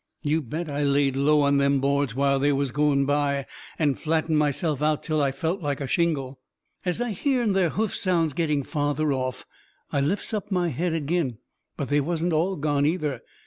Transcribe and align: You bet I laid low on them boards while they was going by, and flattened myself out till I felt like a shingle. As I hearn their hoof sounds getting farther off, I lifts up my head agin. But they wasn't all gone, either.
You 0.23 0.41
bet 0.41 0.67
I 0.67 0.83
laid 0.83 1.15
low 1.15 1.41
on 1.41 1.57
them 1.57 1.79
boards 1.79 2.15
while 2.15 2.39
they 2.39 2.51
was 2.51 2.71
going 2.71 3.05
by, 3.05 3.45
and 3.77 3.99
flattened 3.99 4.39
myself 4.39 4.81
out 4.81 5.03
till 5.03 5.21
I 5.21 5.31
felt 5.31 5.61
like 5.61 5.79
a 5.79 5.85
shingle. 5.85 6.39
As 6.83 6.99
I 6.99 7.11
hearn 7.11 7.53
their 7.53 7.69
hoof 7.69 7.95
sounds 7.95 8.33
getting 8.33 8.63
farther 8.63 9.13
off, 9.13 9.45
I 9.91 10.01
lifts 10.01 10.33
up 10.33 10.51
my 10.51 10.69
head 10.69 10.95
agin. 10.95 11.37
But 11.77 11.89
they 11.89 12.01
wasn't 12.01 12.33
all 12.33 12.55
gone, 12.55 12.83
either. 12.87 13.21